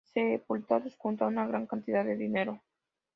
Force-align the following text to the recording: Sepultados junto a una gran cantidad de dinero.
Sepultados 0.15 0.95
junto 0.97 1.23
a 1.23 1.27
una 1.27 1.45
gran 1.45 1.67
cantidad 1.67 2.03
de 2.03 2.17
dinero. 2.17 2.59